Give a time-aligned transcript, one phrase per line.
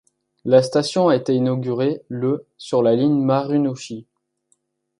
[0.45, 4.07] La station a été inaugurée le sur la ligne Marunouchi.